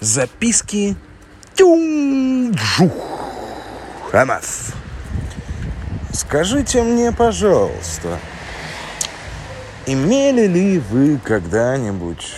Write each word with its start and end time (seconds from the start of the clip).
Записки 0.00 0.96
МФ. 4.12 4.72
Скажите 6.12 6.82
мне, 6.84 7.10
пожалуйста, 7.10 8.20
имели 9.86 10.46
ли 10.46 10.78
вы 10.78 11.18
когда-нибудь 11.18 12.32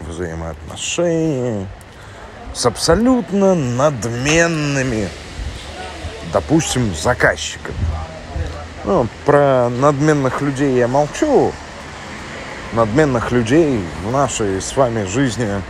взаимоотношения 0.00 1.66
с 2.54 2.64
абсолютно 2.64 3.54
надменными, 3.54 5.10
допустим, 6.32 6.94
заказчиками? 6.94 7.76
Ну, 8.86 9.06
про 9.26 9.68
надменных 9.68 10.40
людей 10.40 10.78
я 10.78 10.88
молчу. 10.88 11.52
Надменных 12.72 13.32
людей 13.32 13.84
в 14.02 14.10
нашей 14.10 14.62
с 14.62 14.74
вами 14.74 15.04
жизни 15.04 15.60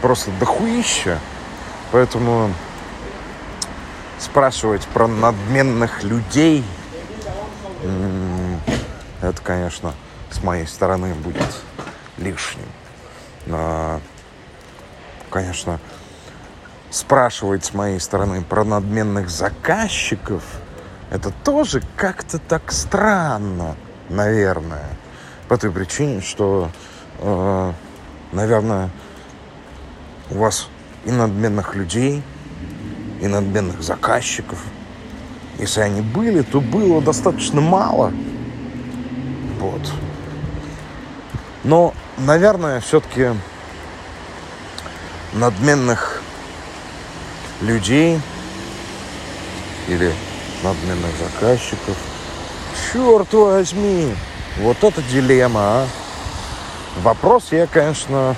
просто 0.00 0.30
дохуища. 0.38 1.18
Поэтому 1.92 2.52
спрашивать 4.18 4.86
про 4.88 5.06
надменных 5.06 6.02
людей, 6.02 6.64
это, 9.22 9.40
конечно, 9.42 9.94
с 10.30 10.42
моей 10.42 10.66
стороны 10.66 11.14
будет 11.14 11.62
лишним. 12.18 12.66
Но, 13.46 14.00
конечно, 15.30 15.78
спрашивать 16.90 17.64
с 17.64 17.74
моей 17.74 18.00
стороны 18.00 18.42
про 18.42 18.64
надменных 18.64 19.30
заказчиков, 19.30 20.42
это 21.10 21.30
тоже 21.44 21.82
как-то 21.96 22.38
так 22.38 22.72
странно, 22.72 23.76
наверное. 24.08 24.88
По 25.48 25.56
той 25.56 25.70
причине, 25.70 26.20
что, 26.20 26.70
э, 27.20 27.72
наверное, 28.32 28.90
у 30.30 30.38
вас 30.38 30.68
и 31.04 31.10
надменных 31.10 31.74
людей, 31.74 32.22
и 33.20 33.26
надменных 33.26 33.82
заказчиков. 33.82 34.62
Если 35.58 35.80
они 35.80 36.00
были, 36.00 36.42
то 36.42 36.60
было 36.60 37.00
достаточно 37.00 37.60
мало. 37.60 38.12
Вот. 39.58 39.80
Но, 41.64 41.94
наверное, 42.18 42.80
все-таки 42.80 43.30
надменных 45.32 46.22
людей 47.60 48.20
или 49.88 50.12
надменных 50.62 51.10
заказчиков. 51.18 51.96
Черт 52.92 53.32
возьми! 53.32 54.14
Вот 54.60 54.82
это 54.82 55.02
дилемма, 55.02 55.60
а! 55.60 55.86
Вопрос 57.02 57.48
я, 57.50 57.66
конечно, 57.66 58.34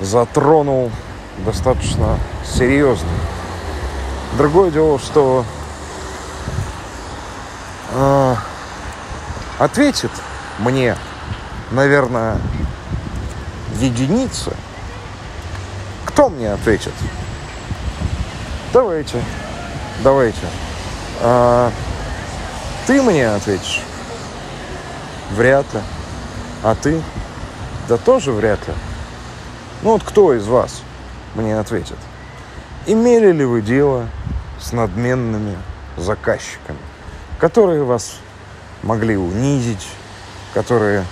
затронул 0.00 0.90
достаточно 1.44 2.18
серьезно. 2.44 3.08
Другое 4.36 4.70
дело, 4.70 4.98
что 4.98 5.44
э, 7.92 8.34
ответит 9.58 10.10
мне, 10.58 10.96
наверное, 11.70 12.38
единица. 13.80 14.52
Кто 16.04 16.28
мне 16.28 16.52
ответит? 16.52 16.92
Давайте, 18.72 19.22
давайте. 20.02 20.46
А, 21.20 21.72
ты 22.86 23.00
мне 23.02 23.28
ответишь? 23.28 23.82
Вряд 25.32 25.72
ли. 25.74 25.80
А 26.62 26.74
ты? 26.74 27.02
Да 27.88 27.96
тоже 27.96 28.32
вряд 28.32 28.66
ли. 28.68 28.74
Ну 29.82 29.92
вот 29.92 30.02
кто 30.02 30.34
из 30.34 30.46
вас 30.46 30.82
мне 31.36 31.56
ответит? 31.58 31.96
Имели 32.86 33.30
ли 33.30 33.44
вы 33.44 33.62
дело 33.62 34.08
с 34.60 34.72
надменными 34.72 35.56
заказчиками, 35.96 36.78
которые 37.38 37.84
вас 37.84 38.16
могли 38.82 39.16
унизить, 39.16 39.86
которые 40.52 41.04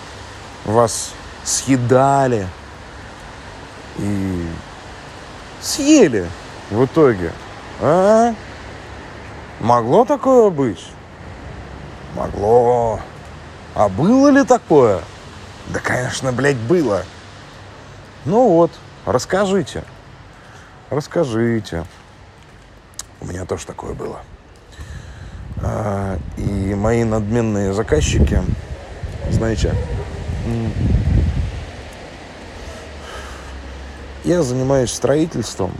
вас 0.64 1.12
съедали 1.44 2.48
и 3.98 4.46
съели 5.60 6.28
в 6.70 6.84
итоге? 6.84 7.30
А? 7.80 8.34
Могло 9.60 10.04
такое 10.04 10.50
быть? 10.50 10.84
Могло. 12.16 12.98
А 13.76 13.88
было 13.88 14.28
ли 14.28 14.42
такое? 14.44 15.00
Да, 15.68 15.78
конечно, 15.78 16.32
блядь, 16.32 16.56
было. 16.56 17.04
Ну 18.26 18.48
вот, 18.48 18.72
расскажите. 19.04 19.84
Расскажите. 20.90 21.84
У 23.20 23.26
меня 23.26 23.44
тоже 23.44 23.66
такое 23.66 23.94
было. 23.94 24.20
А, 25.62 26.18
и 26.36 26.74
мои 26.74 27.04
надменные 27.04 27.72
заказчики, 27.72 28.42
знаете, 29.30 29.72
я 34.24 34.42
занимаюсь 34.42 34.92
строительством, 34.92 35.72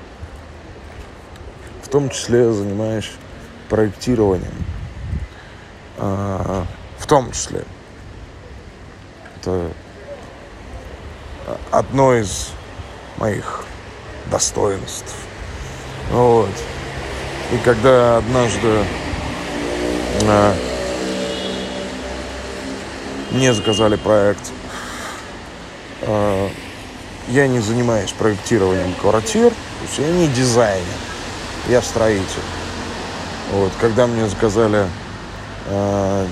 в 1.83 1.89
том 1.89 2.11
числе 2.11 2.53
занимаюсь 2.53 3.11
проектированием. 3.69 4.55
А, 5.99 6.65
в 6.99 7.07
том 7.09 7.33
числе. 7.33 7.65
Это 9.41 9.73
одно 11.71 12.15
из 12.15 12.51
моих 13.19 13.65
достоинств. 14.31 15.15
Вот. 16.11 16.51
И 17.53 17.59
когда 17.59 18.19
однажды 18.19 18.85
э, 20.23 20.55
мне 23.31 23.53
заказали 23.55 23.97
проект, 23.97 24.51
э, 26.03 26.49
я 27.29 27.47
не 27.47 27.61
занимаюсь 27.61 28.13
проектированием 28.13 28.95
квартир, 28.95 29.51
то 29.51 29.83
есть 29.83 29.99
я 29.99 30.09
не 30.09 30.29
дизайнер, 30.29 30.85
я 31.69 31.83
строитель. 31.83 32.25
Вот, 33.53 33.73
когда 33.81 34.07
мне 34.07 34.29
заказали 34.29 34.87
э, 35.67 36.27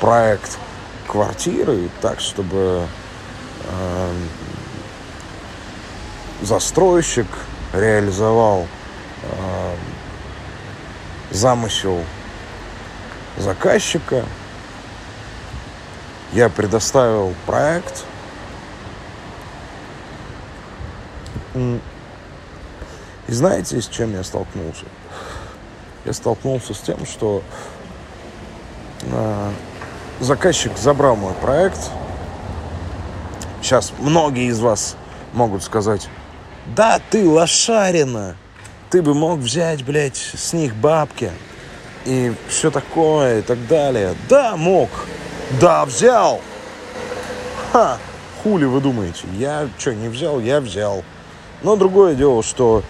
проект 0.00 0.58
квартиры 1.06 1.88
так, 2.00 2.20
чтобы 2.20 2.86
застройщик 6.42 7.26
реализовал 7.72 8.66
э, 9.22 9.76
замысел 11.30 12.02
заказчика. 13.36 14.24
Я 16.32 16.48
предоставил 16.48 17.34
проект. 17.46 18.04
И 21.54 23.32
знаете, 23.32 23.80
с 23.80 23.88
чем 23.88 24.12
я 24.12 24.22
столкнулся? 24.22 24.84
Я 26.04 26.12
столкнулся 26.12 26.74
с 26.74 26.78
тем, 26.78 27.04
что 27.06 27.42
э, 29.02 29.50
заказчик 30.20 30.76
забрал 30.78 31.16
мой 31.16 31.34
проект. 31.34 31.90
Сейчас 33.66 33.92
многие 33.98 34.46
из 34.46 34.60
вас 34.60 34.94
могут 35.32 35.64
сказать, 35.64 36.08
да, 36.76 37.00
ты 37.10 37.28
лошарина. 37.28 38.36
Ты 38.90 39.02
бы 39.02 39.12
мог 39.12 39.40
взять, 39.40 39.84
блядь, 39.84 40.14
с 40.16 40.52
них 40.52 40.76
бабки. 40.76 41.32
И 42.04 42.32
все 42.48 42.70
такое, 42.70 43.40
и 43.40 43.42
так 43.42 43.66
далее. 43.66 44.14
Да, 44.28 44.56
мог. 44.56 44.88
Да, 45.60 45.84
взял. 45.84 46.40
Ха, 47.72 47.98
хули 48.40 48.66
вы 48.66 48.80
думаете? 48.80 49.24
Я 49.36 49.68
что, 49.78 49.92
не 49.94 50.06
взял? 50.06 50.38
Я 50.38 50.60
взял. 50.60 51.02
Но 51.64 51.74
другое 51.74 52.14
дело, 52.14 52.44
что 52.44 52.84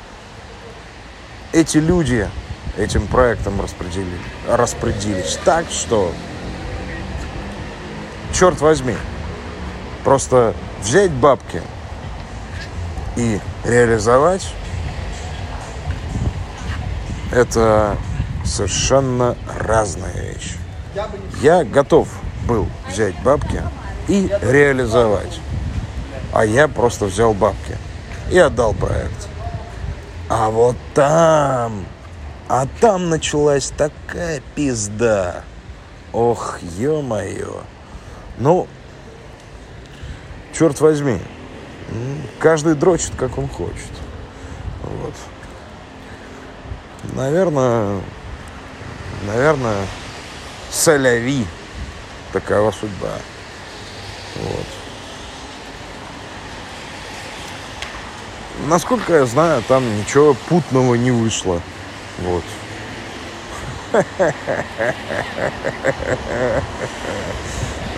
эти 1.55 1.79
люди 1.79 2.29
этим 2.77 3.07
проектом 3.07 3.63
распределили, 3.63 4.19
распределились 4.47 5.39
так, 5.43 5.65
что, 5.71 6.13
черт 8.35 8.61
возьми, 8.61 8.97
просто 10.05 10.55
взять 10.87 11.11
бабки– 11.11 11.61
и 13.17 13.41
реализовать, 13.65 14.47
это 17.33 17.97
совершенно 18.45 19.37
разная 19.59 20.13
вещь. 20.13 20.55
Я 21.41 21.65
готов 21.65 22.09
был 22.47 22.69
взять 22.89 23.21
бабки 23.23 23.63
и 24.07 24.31
реализовать. 24.43 25.41
А 26.33 26.45
я 26.45 26.69
просто 26.69 27.07
взял 27.07 27.33
бабки 27.33 27.77
и 28.31 28.39
отдал 28.39 28.75
проект. 28.75 29.29
А 30.29 30.51
вот 30.51 30.77
там, 30.95 31.87
а 32.49 32.67
там 32.81 33.09
началась 33.09 33.71
такая 33.71 34.43
пизда. 34.55 35.45
Ох, 36.13 36.59
ё-моё. 36.79 37.63
Ну, 38.39 38.67
черт 40.59 40.81
возьми, 40.81 41.21
Каждый 42.39 42.75
дрочит, 42.75 43.13
как 43.17 43.39
он 43.39 43.49
хочет. 43.49 43.91
Вот. 44.83 45.15
Наверное, 47.15 48.01
наверное, 49.25 49.87
соляви. 50.71 51.47
Такова 52.33 52.71
судьба. 52.73 53.19
Вот. 54.37 54.67
Насколько 58.67 59.15
я 59.15 59.27
знаю, 59.27 59.63
там 59.69 59.99
ничего 59.99 60.35
путного 60.49 60.95
не 60.95 61.11
вышло. 61.11 61.61
Вот. 62.19 62.45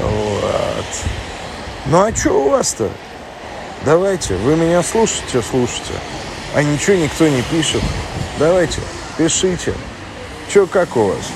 Вот. 0.01 1.28
Ну 1.91 2.03
а 2.03 2.15
что 2.15 2.33
у 2.33 2.51
вас-то? 2.51 2.91
Давайте, 3.87 4.35
вы 4.37 4.57
меня 4.57 4.83
слушайте, 4.83 5.41
слушайте. 5.41 5.95
А 6.55 6.63
ничего 6.63 6.97
никто 6.97 7.27
не 7.29 7.41
пишет. 7.43 7.83
Давайте, 8.39 8.81
пишите. 9.17 9.73
Че, 10.53 10.67
как 10.67 10.95
у 10.99 11.05
вас? 11.05 11.33